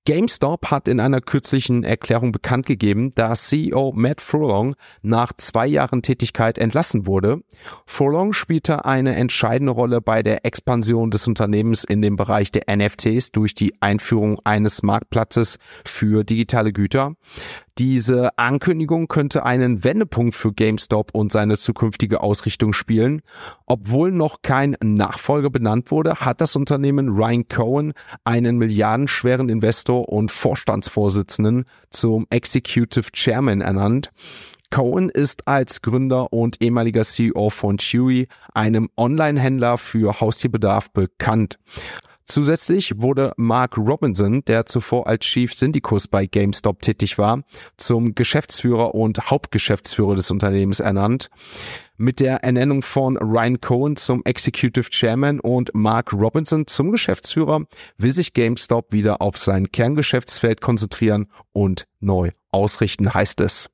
GameStop 0.07 0.71
hat 0.71 0.87
in 0.87 1.01
einer 1.01 1.19
kürzlichen 1.19 1.83
Erklärung 1.83 2.31
bekannt 2.31 2.65
gegeben, 2.65 3.11
dass 3.15 3.49
CEO 3.49 3.91
Matt 3.93 4.21
Furlong 4.21 4.73
nach 5.01 5.33
zwei 5.33 5.67
Jahren 5.67 6.01
Tätigkeit 6.01 6.57
entlassen 6.57 7.05
wurde. 7.05 7.41
Furlong 7.85 8.31
spielte 8.31 8.85
eine 8.85 9.17
entscheidende 9.17 9.73
Rolle 9.73 9.99
bei 9.99 10.23
der 10.23 10.45
Expansion 10.45 11.11
des 11.11 11.27
Unternehmens 11.27 11.83
in 11.83 12.01
dem 12.01 12.15
Bereich 12.15 12.53
der 12.53 12.73
NFTs 12.73 13.33
durch 13.33 13.53
die 13.53 13.73
Einführung 13.81 14.39
eines 14.45 14.81
Marktplatzes 14.81 15.59
für 15.83 16.23
digitale 16.23 16.71
Güter. 16.71 17.15
Diese 17.77 18.35
Ankündigung 18.39 19.07
könnte 19.07 19.45
einen 19.45 19.83
Wendepunkt 19.83 20.33
für 20.33 20.51
GameStop 20.51 21.11
und 21.13 21.31
seine 21.31 21.57
zukünftige 21.57 22.21
Ausrichtung 22.21 22.73
spielen. 22.73 23.21
Obwohl 23.67 24.11
noch 24.11 24.41
kein 24.41 24.75
Nachfolger 24.83 25.51
benannt 25.51 25.91
wurde, 25.91 26.15
hat 26.15 26.41
das 26.41 26.55
Unternehmen 26.55 27.09
Ryan 27.09 27.47
Cohen 27.47 27.93
einen 28.23 28.57
milliardenschweren 28.57 29.49
Investor 29.49 30.09
und 30.09 30.31
Vorstandsvorsitzenden 30.31 31.65
zum 31.91 32.25
Executive 32.31 33.11
Chairman 33.11 33.61
ernannt. 33.61 34.11
Cohen 34.71 35.09
ist 35.09 35.47
als 35.47 35.81
Gründer 35.83 36.33
und 36.33 36.61
ehemaliger 36.61 37.03
CEO 37.03 37.51
von 37.51 37.77
Chewy, 37.77 38.27
einem 38.53 38.89
Online-Händler 38.97 39.77
für 39.77 40.19
Haustierbedarf, 40.19 40.91
bekannt. 40.91 41.59
Zusätzlich 42.27 42.99
wurde 42.99 43.33
Mark 43.37 43.77
Robinson, 43.77 44.43
der 44.43 44.65
zuvor 44.65 45.07
als 45.07 45.25
Chief 45.25 45.53
Syndicus 45.53 46.09
bei 46.09 46.25
GameStop 46.25 46.81
tätig 46.81 47.17
war, 47.17 47.43
zum 47.77 48.15
Geschäftsführer 48.15 48.93
und 48.93 49.29
Hauptgeschäftsführer 49.31 50.15
des 50.15 50.29
Unternehmens 50.29 50.81
ernannt. 50.81 51.29
Mit 51.95 52.19
der 52.19 52.43
Ernennung 52.43 52.81
von 52.81 53.15
Ryan 53.15 53.61
Cohen 53.61 53.95
zum 53.95 54.25
Executive 54.25 54.89
Chairman 54.89 55.39
und 55.39 55.71
Mark 55.73 56.11
Robinson 56.11 56.67
zum 56.67 56.91
Geschäftsführer 56.91 57.61
will 57.97 58.11
sich 58.11 58.33
GameStop 58.33 58.91
wieder 58.91 59.21
auf 59.21 59.37
sein 59.37 59.71
Kerngeschäftsfeld 59.71 60.59
konzentrieren 60.59 61.27
und 61.53 61.87
neu 62.01 62.31
ausrichten, 62.51 63.13
heißt 63.13 63.39
es. 63.39 63.69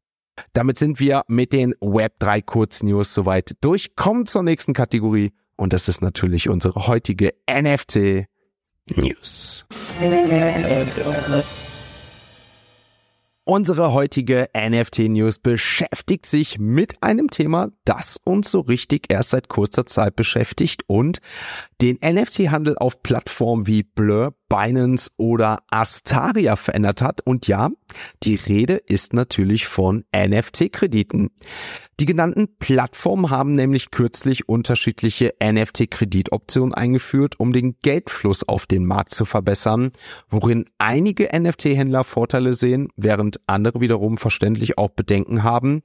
Damit 0.54 0.78
sind 0.78 1.00
wir 1.00 1.24
mit 1.28 1.54
den 1.54 1.74
Web3 1.76 2.44
Kurznews 2.44 3.16
soweit 3.16 3.56
durch. 3.62 3.96
Kommen 3.96 4.28
zur 4.28 4.44
nächsten 4.44 4.74
Kategorie 4.74 5.34
und 5.56 5.74
das 5.74 5.88
ist 5.88 6.02
natürlich 6.02 6.50
unsere 6.50 6.88
heutige 6.88 7.34
NFT 7.50 8.28
News. 8.90 9.66
Unsere 13.46 13.94
heutige 13.94 14.50
NFT-News 14.54 15.40
beschäftigt 15.40 16.26
sich 16.26 16.60
mit 16.60 17.02
einem 17.02 17.30
Thema, 17.30 17.70
das 17.86 18.20
uns 18.26 18.52
so 18.52 18.60
richtig 18.60 19.06
erst 19.10 19.30
seit 19.30 19.48
kurzer 19.48 19.86
Zeit 19.86 20.18
beschäftigt 20.18 20.84
und 20.88 21.20
den 21.82 21.98
NFT-Handel 22.04 22.78
auf 22.78 23.02
Plattformen 23.02 23.68
wie 23.68 23.84
Blur, 23.84 24.36
Binance 24.54 25.10
oder 25.18 25.64
Astaria 25.72 26.56
verändert 26.56 27.02
hat. 27.02 27.22
Und 27.22 27.48
ja, 27.48 27.72
die 28.22 28.36
Rede 28.36 28.76
ist 28.76 29.14
natürlich 29.14 29.66
von 29.66 30.06
NFT-Krediten. 30.16 31.32
Die 32.00 32.06
genannten 32.06 32.58
Plattformen 32.60 33.32
haben 33.32 33.54
nämlich 33.54 33.90
kürzlich 33.90 34.48
unterschiedliche 34.48 35.34
NFT-Kreditoptionen 35.44 36.74
eingeführt, 36.74 37.40
um 37.40 37.52
den 37.52 37.78
Geldfluss 37.82 38.48
auf 38.48 38.68
den 38.68 38.86
Markt 38.86 39.16
zu 39.16 39.26
verbessern, 39.26 39.92
worin 40.30 40.66
einige 40.78 41.30
NFT-Händler 41.34 42.04
Vorteile 42.04 42.54
sehen, 42.54 42.90
während 42.96 43.40
andere 43.48 43.82
wiederum 43.82 44.18
verständlich 44.18 44.78
auch 44.78 44.90
Bedenken 44.90 45.42
haben. 45.42 45.82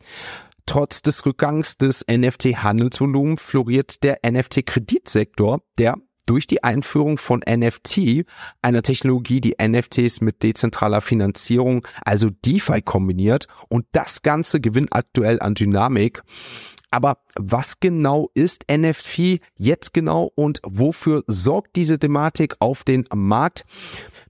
Trotz 0.66 1.00
des 1.00 1.24
Rückgangs 1.24 1.78
des 1.78 2.04
NFT-Handelsvolumens 2.06 3.40
floriert 3.40 4.02
der 4.02 4.18
NFT-Kreditsektor, 4.22 5.62
der 5.78 5.96
durch 6.28 6.46
die 6.46 6.62
Einführung 6.62 7.18
von 7.18 7.40
NFT, 7.40 8.24
einer 8.62 8.82
Technologie, 8.82 9.40
die 9.40 9.56
NFTs 9.60 10.20
mit 10.20 10.42
dezentraler 10.42 11.00
Finanzierung, 11.00 11.86
also 12.04 12.30
DeFi 12.30 12.82
kombiniert 12.82 13.48
und 13.68 13.86
das 13.92 14.22
Ganze 14.22 14.60
gewinnt 14.60 14.92
aktuell 14.92 15.40
an 15.40 15.54
Dynamik. 15.54 16.22
Aber 16.90 17.18
was 17.34 17.80
genau 17.80 18.30
ist 18.34 18.64
NFT 18.70 19.40
jetzt 19.56 19.92
genau 19.92 20.30
und 20.34 20.60
wofür 20.64 21.22
sorgt 21.26 21.76
diese 21.76 21.98
Thematik 21.98 22.56
auf 22.60 22.82
den 22.82 23.06
Markt? 23.14 23.64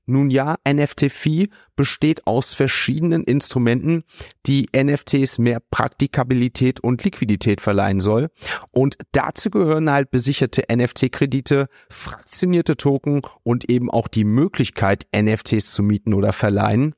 Nun 0.09 0.31
ja, 0.31 0.57
NFT-Fee 0.67 1.49
besteht 1.77 2.27
aus 2.27 2.55
verschiedenen 2.55 3.25
Instrumenten, 3.25 4.05
die 4.47 4.69
NFTs 4.75 5.39
mehr 5.39 5.61
Praktikabilität 5.71 6.81
und 6.81 7.05
Liquidität 7.05 7.61
verleihen 7.61 8.01
soll. 8.01 8.31
Und 8.71 8.97
dazu 9.13 9.51
gehören 9.51 9.91
halt 9.91 10.11
besicherte 10.11 10.65
NFT-Kredite, 10.75 11.69
fraktionierte 11.91 12.77
Token 12.77 13.21
und 13.43 13.71
eben 13.71 13.91
auch 13.91 14.09
die 14.09 14.25
Möglichkeit, 14.25 15.07
NFTs 15.15 15.73
zu 15.73 15.83
mieten 15.83 16.15
oder 16.15 16.33
verleihen. 16.33 16.95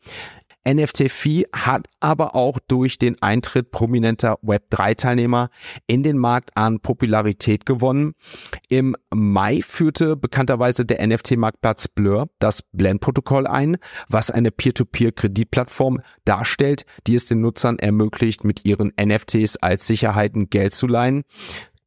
NFT-Fee 0.67 1.47
hat 1.52 1.87
aber 2.00 2.35
auch 2.35 2.59
durch 2.69 2.99
den 2.99 3.21
Eintritt 3.23 3.71
prominenter 3.71 4.38
Web3-Teilnehmer 4.43 5.50
in 5.87 6.02
den 6.02 6.19
Markt 6.19 6.57
an 6.57 6.81
Popularität 6.81 7.67
gewonnen. 7.67 8.14
Im 8.69 8.97
Mai 9.12 9.61
führte 9.62 10.17
bekannterweise 10.17 10.85
der 10.85 11.07
NFT-Marktplatz 11.07 11.88
Blur 11.88 12.29
das 12.38 12.62
Blend-Protokoll 12.73 13.47
ein, 13.47 13.79
was 14.09 14.31
eine 14.31 14.50
Peer-to-Peer-Kreditplattform 14.50 16.00
darstellt, 16.25 16.85
die 17.07 17.14
es 17.14 17.26
den 17.26 17.40
Nutzern 17.40 17.79
ermöglicht, 17.79 18.45
mit 18.45 18.64
ihren 18.64 18.93
NFTs 19.00 19.57
als 19.57 19.87
Sicherheiten 19.87 20.50
Geld 20.50 20.73
zu 20.73 20.87
leihen. 20.87 21.25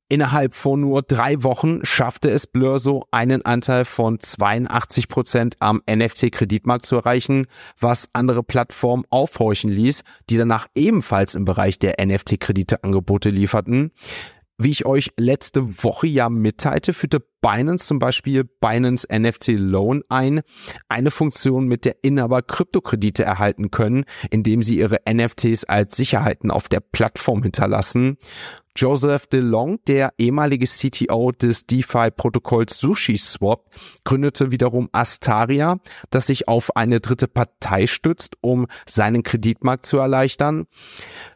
Innerhalb 0.09 0.53
von 0.53 0.81
nur 0.81 1.01
drei 1.01 1.41
Wochen 1.43 1.83
schaffte 1.85 2.29
es 2.29 2.45
Blur 2.45 2.77
so 2.77 3.05
einen 3.11 3.45
Anteil 3.45 3.85
von 3.85 4.19
82 4.19 5.07
Prozent 5.07 5.55
am 5.59 5.81
NFT-Kreditmarkt 5.89 6.85
zu 6.85 6.97
erreichen, 6.97 7.47
was 7.79 8.09
andere 8.13 8.43
Plattformen 8.43 9.05
aufhorchen 9.09 9.71
ließ, 9.71 10.03
die 10.29 10.37
danach 10.37 10.67
ebenfalls 10.75 11.35
im 11.35 11.45
Bereich 11.45 11.79
der 11.79 11.95
NFT-Kredite 12.05 12.83
Angebote 12.83 13.29
lieferten. 13.29 13.91
Wie 14.57 14.69
ich 14.69 14.85
euch 14.85 15.11
letzte 15.17 15.83
Woche 15.83 16.05
ja 16.07 16.29
mitteilte, 16.29 16.93
führte 16.93 17.23
Binance 17.41 17.87
zum 17.87 17.99
Beispiel 17.99 18.43
Binance 18.43 19.07
NFT 19.11 19.49
Loan 19.49 20.03
ein, 20.09 20.41
eine 20.87 21.11
Funktion, 21.11 21.67
mit 21.67 21.85
der 21.85 22.03
Inhaber 22.03 22.41
Kryptokredite 22.43 23.23
erhalten 23.23 23.71
können, 23.71 24.05
indem 24.29 24.61
sie 24.61 24.77
ihre 24.77 24.99
NFTs 25.11 25.65
als 25.65 25.97
Sicherheiten 25.97 26.51
auf 26.51 26.69
der 26.69 26.79
Plattform 26.79 27.43
hinterlassen. 27.43 28.17
Joseph 28.75 29.27
DeLong, 29.27 29.79
der 29.87 30.13
ehemalige 30.17 30.65
CTO 30.65 31.31
des 31.31 31.67
DeFi-Protokolls 31.67 32.79
SushiSwap, 32.79 33.69
gründete 34.03 34.51
wiederum 34.51 34.89
Astaria, 34.91 35.79
das 36.09 36.27
sich 36.27 36.47
auf 36.47 36.75
eine 36.75 36.99
dritte 36.99 37.27
Partei 37.27 37.85
stützt, 37.85 38.35
um 38.41 38.67
seinen 38.87 39.21
Kreditmarkt 39.21 39.85
zu 39.85 39.97
erleichtern. 39.97 40.65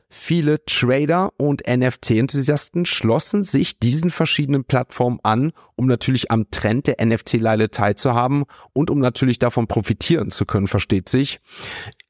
Viele 0.10 0.64
Trader 0.64 1.34
und 1.38 1.64
NFT-Enthusiasten 1.68 2.86
schlossen 2.86 3.44
sich 3.44 3.78
diesen 3.78 4.10
verschiedenen 4.10 4.64
Plattformen 4.64 5.20
an, 5.24 5.52
um 5.76 5.86
natürlich 5.86 6.32
am 6.32 6.50
Trend 6.50 6.88
der 6.88 7.06
NFT-Leile 7.06 7.72
teilzuhaben 7.72 8.46
und 8.72 8.90
um 8.90 9.00
natürlich 9.00 9.38
davon 9.38 9.68
profitieren 9.68 10.32
zu 10.32 10.46
können, 10.46 10.68
versteht 10.68 11.10
sich. 11.10 11.42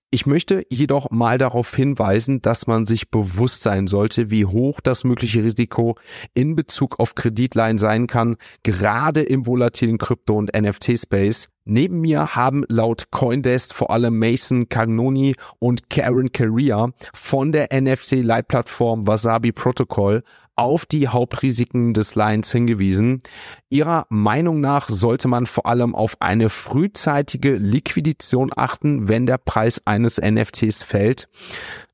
Ich 0.09 0.25
möchte 0.25 0.63
jedoch 0.69 1.11
mal 1.11 1.37
darauf 1.37 1.75
hinweisen, 1.75 2.41
dass 2.41 2.65
man 2.65 2.85
sich 2.85 3.11
bewusst 3.11 3.61
sein 3.61 3.87
sollte, 3.87 4.31
wie 4.31 4.45
hoch 4.45 4.79
das 4.79 5.03
mögliche 5.03 5.43
Risiko 5.43 5.97
in 6.33 6.55
Bezug 6.55 7.01
auf 7.01 7.13
Kreditleihen 7.13 7.77
sein 7.77 8.07
kann, 8.07 8.37
gerade 8.63 9.21
im 9.21 9.45
volatilen 9.45 9.97
Krypto- 9.97 10.37
und 10.37 10.55
NFT-Space. 10.55 11.49
Neben 11.65 11.99
mir 11.99 12.35
haben 12.35 12.63
laut 12.69 13.11
Coindesk 13.11 13.75
vor 13.75 13.91
allem 13.91 14.17
Mason 14.17 14.69
Cagnoni 14.69 15.35
und 15.59 15.89
Karen 15.89 16.31
Carrier 16.31 16.93
von 17.13 17.51
der 17.51 17.73
NFC-Leitplattform 17.73 19.07
Wasabi 19.07 19.51
Protocol 19.51 20.23
auf 20.57 20.85
die 20.85 21.07
Hauptrisiken 21.07 21.93
des 21.93 22.15
Lines 22.15 22.51
hingewiesen. 22.51 23.21
Ihrer 23.69 24.05
Meinung 24.09 24.59
nach 24.59 24.89
sollte 24.89 25.27
man 25.27 25.45
vor 25.45 25.67
allem 25.67 25.95
auf 25.95 26.17
eine 26.19 26.49
frühzeitige 26.49 27.55
Liquidation 27.55 28.51
achten, 28.55 29.07
wenn 29.07 29.25
der 29.25 29.37
Preis 29.37 29.81
eines 29.85 30.19
NFTs 30.19 30.83
fällt. 30.83 31.29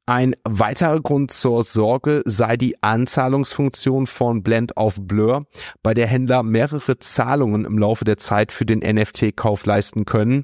Ein 0.05 0.36
weiterer 0.43 1.00
Grund 1.00 1.32
zur 1.32 1.63
Sorge 1.63 2.24
sei 2.25 2.58
die 2.58 2.82
Anzahlungsfunktion 2.84 4.05
von 4.05 4.43
Blend 4.43 4.75
auf 4.75 4.96
Blur, 5.00 5.46
bei 5.82 5.93
der 5.93 6.08
Händler 6.08 6.43
mehrere 6.43 7.00
Zahlungen 7.00 7.63
im 7.63 7.77
Laufe 7.77 8.03
der 8.03 8.17
Zeit 8.17 8.51
für 8.51 8.65
den 8.65 8.79
NFT-Kauf 8.79 9.65
leisten 9.65 10.03
können. 10.03 10.43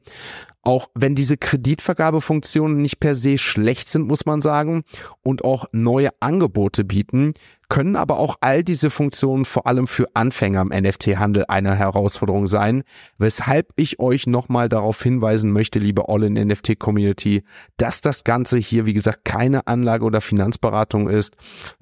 Auch 0.62 0.88
wenn 0.94 1.14
diese 1.14 1.36
Kreditvergabefunktionen 1.36 2.82
nicht 2.82 3.02
per 3.02 3.16
se 3.16 3.38
schlecht 3.38 3.90
sind, 3.90 4.08
muss 4.08 4.26
man 4.26 4.42
sagen, 4.42 4.84
und 5.24 5.44
auch 5.44 5.66
neue 5.74 6.12
Angebote 6.22 6.86
bieten, 6.86 7.34
können 7.70 7.96
aber 7.96 8.18
auch 8.18 8.38
all 8.42 8.64
diese 8.64 8.90
Funktionen 8.90 9.46
vor 9.46 9.68
allem 9.68 9.88
für 9.88 10.08
Anfänger 10.16 10.62
im 10.62 10.70
NFT-Handel 10.70 11.46
eine 11.48 11.76
Herausforderung 11.76 12.48
sein, 12.48 12.84
weshalb 13.20 13.72
ich 13.76 14.00
euch 14.00 14.26
nochmal 14.26 14.70
darauf 14.70 15.02
hinweisen 15.02 15.52
möchte, 15.52 15.78
liebe 15.78 16.10
All-in-NFT-Community, 16.10 17.44
dass 17.78 18.02
das 18.02 18.24
Ganze 18.24 18.58
hier, 18.58 18.88
wie 18.88 18.94
gesagt, 18.94 19.24
keine 19.24 19.68
Anlage- 19.68 20.06
oder 20.06 20.20
Finanzberatung 20.20 21.08
ist, 21.08 21.36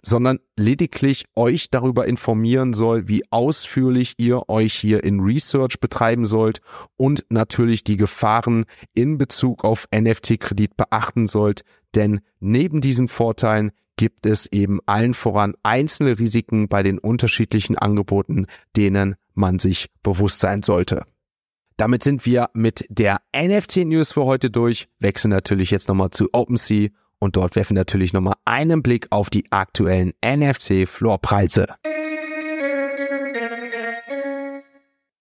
sondern 0.04 0.40
lediglich 0.58 1.26
euch 1.36 1.70
darüber 1.70 2.06
informieren 2.06 2.74
soll, 2.74 3.08
wie 3.08 3.24
ausführlich 3.32 4.16
ihr 4.18 4.50
euch 4.50 4.74
hier 4.74 5.06
in 5.06 5.22
Research 5.22 5.80
betreiben 5.80 6.26
sollt 6.26 6.60
und 6.98 7.26
natürlich 7.30 7.86
die 7.86 7.98
Gefahren 7.98 8.66
in 8.94 9.18
Bezug 9.18 9.64
auf 9.64 9.88
NFT-Kredit 9.96 10.76
beachten 10.76 11.28
sollt, 11.28 11.62
denn 11.96 12.20
neben 12.42 12.82
diesen 12.82 13.08
Vorteilen 13.08 13.72
gibt 13.98 14.26
es 14.26 14.46
eben 14.52 14.80
allen 14.86 15.14
voran 15.14 15.56
einzelne 15.64 16.18
Risiken 16.18 16.70
bei 16.70 16.84
den 16.84 17.00
unterschiedlichen 17.00 17.78
Angeboten, 17.78 18.46
denen 18.76 19.16
man 19.34 19.60
sich 19.60 19.90
bewusst 20.04 20.40
sein 20.40 20.64
sollte. 20.64 21.06
Damit 21.76 22.04
sind 22.04 22.26
wir 22.26 22.50
mit 22.54 22.86
der 22.90 23.22
NFT 23.36 23.86
News 23.86 24.14
für 24.14 24.26
heute 24.26 24.50
durch, 24.50 24.88
wechseln 25.00 25.32
natürlich 25.32 25.70
jetzt 25.70 25.88
nochmal 25.88 26.10
zu 26.10 26.30
OpenSea 26.32 26.90
und 27.20 27.36
dort 27.36 27.56
werfen 27.56 27.76
natürlich 27.76 28.14
nochmal 28.14 28.36
einen 28.46 28.82
Blick 28.82 29.08
auf 29.12 29.30
die 29.30 29.52
aktuellen 29.52 30.14
NFT 30.26 30.88
Floorpreise. 30.88 31.68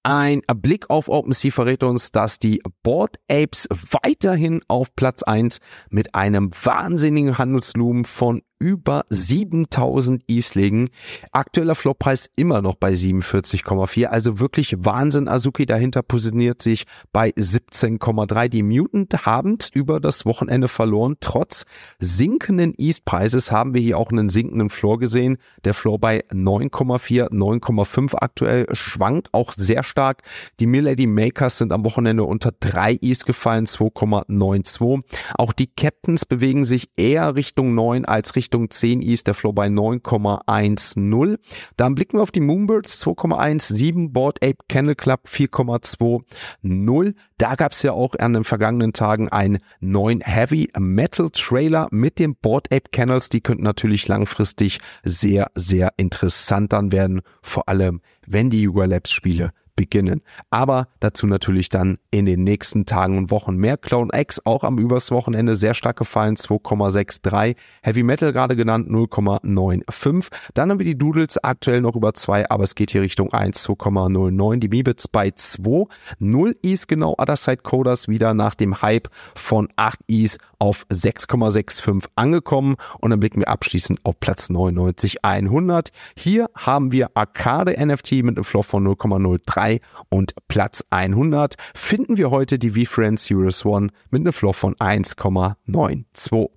Ein 0.02 0.42
Blick 0.54 0.88
auf 0.88 1.08
OpenSea 1.08 1.50
verrät 1.50 1.82
uns, 1.82 2.12
dass 2.12 2.38
die 2.38 2.62
Board 2.84 3.16
Apes 3.28 3.68
weiterhin 4.02 4.60
auf 4.68 4.94
Platz 4.94 5.24
1 5.24 5.58
mit 5.90 6.14
einem 6.14 6.52
wahnsinnigen 6.52 7.38
Handelsvolumen 7.38 8.04
von 8.04 8.42
über 8.58 9.04
7000 9.10 10.22
ETHs 10.28 10.54
legen. 10.54 10.88
Aktueller 11.32 11.74
Floppreis 11.74 12.30
immer 12.36 12.62
noch 12.62 12.76
bei 12.76 12.92
47,4. 12.92 14.06
Also 14.06 14.40
wirklich 14.40 14.74
Wahnsinn. 14.78 15.28
Azuki 15.28 15.66
dahinter 15.66 16.02
positioniert 16.02 16.62
sich 16.62 16.84
bei 17.12 17.30
17,3. 17.30 18.48
Die 18.48 18.62
Mutant 18.62 19.26
haben 19.26 19.58
über 19.74 20.00
das 20.00 20.24
Wochenende 20.24 20.68
verloren. 20.68 21.16
Trotz 21.20 21.66
sinkenden 21.98 22.74
ETH-Preises 22.78 23.52
haben 23.52 23.74
wir 23.74 23.80
hier 23.80 23.98
auch 23.98 24.10
einen 24.10 24.28
sinkenden 24.28 24.70
Floor 24.70 24.98
gesehen. 24.98 25.36
Der 25.64 25.74
Floor 25.74 25.98
bei 25.98 26.24
9,4, 26.30 27.30
9,5 27.30 28.14
aktuell 28.16 28.66
schwankt 28.72 29.28
auch 29.32 29.52
sehr 29.52 29.82
stark. 29.82 30.22
Die 30.60 30.66
Milady 30.66 31.06
Makers 31.06 31.58
sind 31.58 31.72
am 31.72 31.84
Wochenende 31.84 32.24
unter 32.24 32.52
3 32.58 32.98
ETH 33.02 33.26
gefallen, 33.26 33.66
2,92. 33.66 35.02
Auch 35.36 35.52
die 35.52 35.66
Captains 35.66 36.24
bewegen 36.24 36.64
sich 36.64 36.90
eher 36.96 37.34
Richtung 37.34 37.74
9 37.74 38.04
als 38.04 38.34
Richtung 38.36 38.45
Richtung 38.46 38.70
10 38.70 39.02
ist 39.02 39.26
der 39.26 39.34
Flow 39.34 39.52
bei 39.52 39.66
9,10. 39.66 41.36
Dann 41.76 41.96
blicken 41.96 42.18
wir 42.18 42.22
auf 42.22 42.30
die 42.30 42.38
Moonbirds 42.38 43.04
2,17, 43.04 44.12
Board 44.12 44.40
Ape 44.40 44.58
Kennel 44.68 44.94
Club 44.94 45.22
4,20. 45.26 47.14
Da 47.38 47.56
gab 47.56 47.72
es 47.72 47.82
ja 47.82 47.90
auch 47.90 48.14
an 48.16 48.34
den 48.34 48.44
vergangenen 48.44 48.92
Tagen 48.92 49.28
einen 49.30 49.58
neuen 49.80 50.20
Heavy 50.20 50.70
Metal 50.78 51.28
Trailer 51.30 51.88
mit 51.90 52.20
den 52.20 52.36
Board 52.36 52.68
Ape 52.72 52.88
Kennels. 52.92 53.30
Die 53.30 53.40
könnten 53.40 53.64
natürlich 53.64 54.06
langfristig 54.06 54.78
sehr, 55.02 55.50
sehr 55.56 55.92
interessant 55.96 56.72
dann 56.72 56.92
werden. 56.92 57.22
Vor 57.42 57.68
allem, 57.68 58.00
wenn 58.28 58.48
die 58.48 58.62
Yuga 58.62 58.84
Labs 58.84 59.10
Spiele 59.10 59.50
beginnen. 59.76 60.22
Aber 60.50 60.88
dazu 61.00 61.26
natürlich 61.26 61.68
dann 61.68 61.98
in 62.10 62.26
den 62.26 62.42
nächsten 62.42 62.86
Tagen 62.86 63.18
und 63.18 63.30
Wochen 63.30 63.56
mehr. 63.56 63.76
Clone 63.76 64.10
X 64.12 64.40
auch 64.44 64.64
am 64.64 64.78
übers 64.78 65.10
Wochenende 65.10 65.54
sehr 65.54 65.74
stark 65.74 65.98
gefallen, 65.98 66.36
2,63. 66.36 67.56
Heavy 67.82 68.02
Metal 68.02 68.32
gerade 68.32 68.56
genannt, 68.56 68.88
0,95. 68.88 70.30
Dann 70.54 70.70
haben 70.70 70.78
wir 70.78 70.86
die 70.86 70.98
Doodles 70.98 71.38
aktuell 71.38 71.82
noch 71.82 71.94
über 71.94 72.14
2, 72.14 72.50
aber 72.50 72.64
es 72.64 72.74
geht 72.74 72.90
hier 72.90 73.02
Richtung 73.02 73.32
1, 73.32 73.68
2,09. 73.68 74.58
Die 74.58 74.68
Mibits 74.68 75.06
bei 75.08 75.30
2, 75.30 75.84
0 76.18 76.56
Is 76.62 76.86
genau. 76.86 77.14
Other 77.18 77.36
Side 77.36 77.58
Coders 77.58 78.08
wieder 78.08 78.34
nach 78.34 78.54
dem 78.54 78.80
Hype 78.82 79.08
von 79.34 79.68
8 79.76 80.00
Is 80.06 80.38
auf 80.58 80.86
6,65 80.90 82.06
angekommen. 82.16 82.76
Und 82.98 83.10
dann 83.10 83.20
blicken 83.20 83.40
wir 83.40 83.48
abschließend 83.48 84.00
auf 84.04 84.18
Platz 84.20 84.48
99, 84.48 85.22
100. 85.22 85.90
Hier 86.16 86.48
haben 86.54 86.92
wir 86.92 87.10
Arcade 87.14 87.76
NFT 87.78 88.12
mit 88.22 88.36
einem 88.36 88.44
Flow 88.44 88.62
von 88.62 88.86
0,03 88.86 89.65
2 89.66 89.80
und 90.08 90.34
Platz 90.48 90.84
100 90.90 91.56
finden 91.74 92.16
wir 92.16 92.30
heute 92.30 92.58
die 92.58 92.70
VFriend 92.70 93.18
Series 93.18 93.64
One 93.64 93.88
mit 94.10 94.20
einem 94.20 94.32
Floor 94.32 94.54
von 94.54 94.74
1,92. 94.76 96.50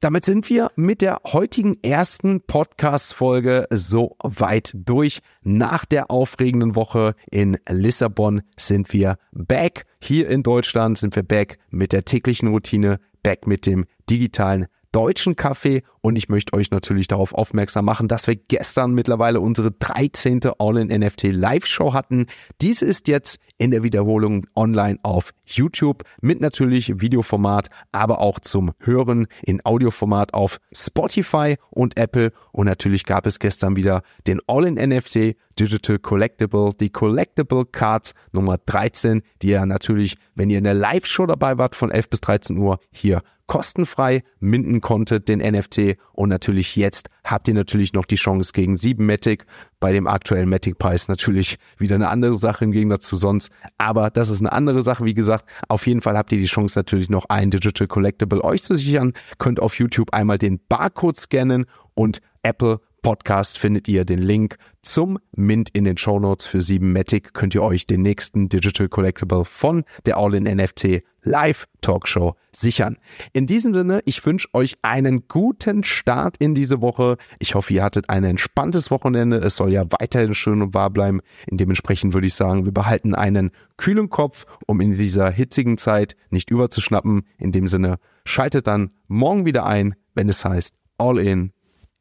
Damit 0.00 0.24
sind 0.24 0.48
wir 0.48 0.70
mit 0.74 1.00
der 1.00 1.20
heutigen 1.26 1.78
ersten 1.82 2.40
Podcast-Folge 2.40 3.68
so 3.70 4.16
weit 4.22 4.72
durch. 4.74 5.20
Nach 5.42 5.84
der 5.84 6.10
aufregenden 6.10 6.74
Woche 6.74 7.14
in 7.30 7.56
Lissabon 7.68 8.42
sind 8.56 8.92
wir 8.92 9.16
back. 9.30 9.84
Hier 10.00 10.28
in 10.28 10.42
Deutschland 10.42 10.98
sind 10.98 11.14
wir 11.14 11.22
back 11.22 11.58
mit 11.70 11.92
der 11.92 12.04
täglichen 12.04 12.48
Routine, 12.48 12.98
back 13.22 13.46
mit 13.46 13.64
dem 13.64 13.84
digitalen 14.10 14.66
deutschen 14.92 15.36
Kaffee 15.36 15.82
und 16.02 16.16
ich 16.16 16.28
möchte 16.28 16.52
euch 16.54 16.70
natürlich 16.70 17.08
darauf 17.08 17.34
aufmerksam 17.34 17.84
machen, 17.84 18.08
dass 18.08 18.26
wir 18.26 18.36
gestern 18.36 18.92
mittlerweile 18.92 19.40
unsere 19.40 19.72
13. 19.72 20.40
All-in-NFT 20.58 21.24
Live-Show 21.32 21.94
hatten. 21.94 22.26
Diese 22.60 22.84
ist 22.84 23.08
jetzt 23.08 23.40
in 23.56 23.70
der 23.70 23.82
Wiederholung 23.82 24.46
online 24.54 24.98
auf 25.02 25.32
YouTube 25.44 26.02
mit 26.20 26.40
natürlich 26.40 27.00
Videoformat, 27.00 27.68
aber 27.92 28.18
auch 28.18 28.40
zum 28.40 28.72
Hören 28.80 29.26
in 29.42 29.64
Audioformat 29.64 30.34
auf 30.34 30.58
Spotify 30.72 31.56
und 31.70 31.96
Apple. 31.96 32.32
Und 32.52 32.66
natürlich 32.66 33.04
gab 33.04 33.26
es 33.26 33.38
gestern 33.38 33.76
wieder 33.76 34.02
den 34.26 34.40
All-in-NFT 34.46 35.36
Digital 35.58 35.98
Collectible, 35.98 36.70
die 36.78 36.90
Collectible 36.90 37.64
Cards 37.66 38.14
Nummer 38.32 38.58
13, 38.58 39.22
die 39.42 39.48
ja 39.48 39.66
natürlich, 39.66 40.16
wenn 40.34 40.50
ihr 40.50 40.58
in 40.58 40.64
der 40.64 40.74
Live-Show 40.74 41.26
dabei 41.26 41.58
wart 41.58 41.76
von 41.76 41.90
11 41.90 42.10
bis 42.10 42.20
13 42.22 42.58
Uhr, 42.58 42.78
hier 42.90 43.22
kostenfrei 43.52 44.22
minden 44.40 44.80
konntet, 44.80 45.28
den 45.28 45.40
NFT. 45.40 45.98
Und 46.14 46.30
natürlich 46.30 46.74
jetzt 46.74 47.10
habt 47.22 47.48
ihr 47.48 47.52
natürlich 47.52 47.92
noch 47.92 48.06
die 48.06 48.16
Chance 48.16 48.52
gegen 48.54 48.78
7 48.78 49.04
Matic. 49.04 49.44
Bei 49.78 49.92
dem 49.92 50.06
aktuellen 50.06 50.48
Matic-Preis 50.48 51.08
natürlich 51.08 51.58
wieder 51.76 51.96
eine 51.96 52.08
andere 52.08 52.34
Sache 52.36 52.64
im 52.64 52.72
Gegensatz 52.72 53.04
zu 53.04 53.16
sonst. 53.16 53.50
Aber 53.76 54.08
das 54.08 54.30
ist 54.30 54.40
eine 54.40 54.52
andere 54.52 54.80
Sache. 54.80 55.04
Wie 55.04 55.12
gesagt, 55.12 55.44
auf 55.68 55.86
jeden 55.86 56.00
Fall 56.00 56.16
habt 56.16 56.32
ihr 56.32 56.38
die 56.38 56.46
Chance 56.46 56.78
natürlich 56.78 57.10
noch 57.10 57.26
ein 57.26 57.50
Digital 57.50 57.88
Collectible 57.88 58.42
euch 58.42 58.62
zu 58.62 58.74
sichern. 58.74 59.12
Könnt 59.36 59.60
auf 59.60 59.78
YouTube 59.78 60.14
einmal 60.14 60.38
den 60.38 60.58
Barcode 60.70 61.18
scannen 61.18 61.66
und 61.92 62.22
Apple 62.42 62.80
Podcast 63.02 63.58
findet 63.58 63.88
ihr 63.88 64.04
den 64.04 64.20
Link 64.20 64.56
zum 64.80 65.18
Mint 65.32 65.70
in 65.70 65.82
den 65.82 65.98
Show 65.98 66.20
Notes 66.20 66.46
für 66.46 66.60
7 66.60 66.92
Matic. 66.92 67.34
Könnt 67.34 67.52
ihr 67.54 67.62
euch 67.62 67.86
den 67.88 68.00
nächsten 68.00 68.48
Digital 68.48 68.88
Collectible 68.88 69.44
von 69.44 69.84
der 70.06 70.16
All-in 70.16 70.44
NFT 70.44 71.02
Live 71.24 71.66
Talkshow 71.80 72.36
sichern. 72.52 72.98
In 73.32 73.46
diesem 73.46 73.74
Sinne, 73.74 74.02
ich 74.04 74.24
wünsche 74.24 74.48
euch 74.54 74.76
einen 74.82 75.26
guten 75.26 75.82
Start 75.82 76.36
in 76.38 76.54
diese 76.54 76.80
Woche. 76.80 77.16
Ich 77.40 77.54
hoffe, 77.56 77.74
ihr 77.74 77.82
hattet 77.82 78.08
ein 78.08 78.22
entspanntes 78.22 78.90
Wochenende. 78.92 79.38
Es 79.38 79.56
soll 79.56 79.72
ja 79.72 79.84
weiterhin 80.00 80.34
schön 80.34 80.62
und 80.62 80.74
wahr 80.74 80.90
bleiben. 80.90 81.20
In 81.46 81.58
dementsprechend 81.58 82.14
würde 82.14 82.28
ich 82.28 82.34
sagen, 82.34 82.64
wir 82.64 82.72
behalten 82.72 83.14
einen 83.14 83.50
kühlen 83.76 84.10
Kopf, 84.10 84.46
um 84.66 84.80
in 84.80 84.92
dieser 84.92 85.30
hitzigen 85.30 85.76
Zeit 85.76 86.16
nicht 86.30 86.50
überzuschnappen. 86.50 87.22
In 87.38 87.50
dem 87.50 87.66
Sinne, 87.66 87.98
schaltet 88.24 88.68
dann 88.68 88.90
morgen 89.08 89.44
wieder 89.44 89.66
ein, 89.66 89.94
wenn 90.14 90.28
es 90.28 90.44
heißt 90.44 90.74
All 90.98 91.18
in 91.18 91.52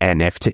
NFT. 0.03 0.53